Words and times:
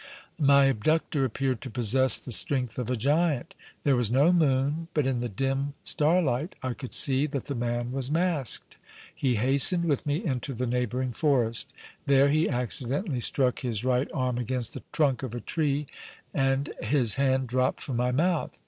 My 0.39 0.65
abductor 0.65 1.23
appeared 1.25 1.61
to 1.61 1.69
possess 1.69 2.17
the 2.17 2.31
strength 2.31 2.79
of 2.79 2.89
a 2.89 2.95
giant. 2.95 3.53
There 3.83 3.95
was 3.95 4.09
no 4.09 4.33
moon, 4.33 4.87
but 4.95 5.05
in 5.05 5.19
the 5.19 5.29
dim 5.29 5.75
starlight 5.83 6.55
I 6.63 6.73
could 6.73 6.91
see 6.91 7.27
that 7.27 7.45
the 7.45 7.53
man 7.53 7.91
was 7.91 8.09
masked. 8.09 8.77
He 9.13 9.35
hastened 9.35 9.85
with 9.85 10.07
me 10.07 10.25
into 10.25 10.55
the 10.55 10.65
neighboring 10.65 11.11
forest. 11.11 11.71
There 12.07 12.29
he 12.29 12.49
accidentally 12.49 13.19
struck 13.19 13.59
his 13.59 13.83
right 13.85 14.09
arm 14.11 14.39
against 14.39 14.73
the 14.73 14.81
trunk 14.91 15.21
of 15.21 15.35
a 15.35 15.39
tree 15.39 15.85
and 16.33 16.71
his 16.81 17.13
hand 17.21 17.45
dropped 17.45 17.83
from 17.83 17.97
my 17.97 18.11
mouth. 18.11 18.59